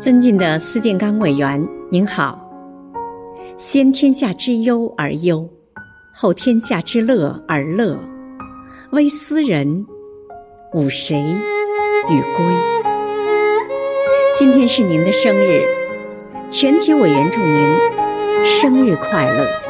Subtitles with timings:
[0.00, 2.40] 尊敬的司建刚委员您好。
[3.58, 5.46] 先天下之忧而忧
[6.14, 7.98] 后天下之乐而乐
[8.92, 9.86] 微斯人
[10.72, 11.18] 吾谁
[12.08, 12.46] 与归？
[14.34, 15.60] 今天是您的生日
[16.48, 17.68] 全体委员祝您
[18.42, 19.69] 生日快乐。